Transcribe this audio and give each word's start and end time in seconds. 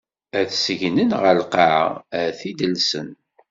Ad 0.39 0.47
t-segnen 0.49 1.11
ɣer 1.21 1.35
lqaɛa, 1.43 1.87
ad 2.19 2.27
t-id-llsen. 2.37 3.09